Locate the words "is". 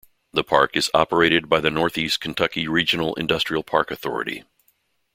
0.75-0.89